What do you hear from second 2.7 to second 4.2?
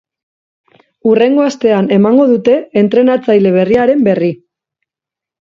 entrenatzaile berriaren